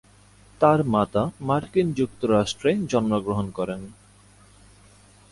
[0.61, 3.81] তার মাতা মার্কিন যুক্তরাষ্ট্রে জন্মগ্রহণ করেন।